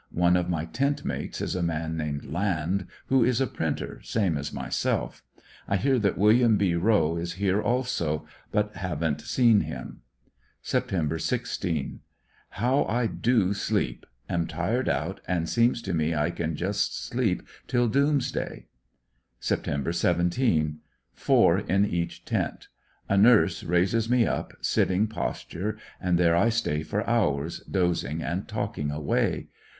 [0.15, 4.51] One of my tentmates is a man named Land, who is a printer, same as
[4.51, 5.21] myself.
[5.67, 6.57] I hear that Wm.
[6.57, 10.01] B Rowe is here also, but haven't seen him.
[10.63, 11.21] Sept.
[11.21, 11.99] 16—
[12.61, 17.43] How I do sleep; am tired out, and seems to me I can just sleep
[17.67, 18.65] till doomsday.
[19.39, 19.93] Sept.
[19.93, 20.79] 17.—
[21.13, 22.69] Four in each tent.
[23.07, 28.23] A nurse raises me up, sitting pos ture, and there I stay for hours, dozing
[28.23, 29.49] and talking away.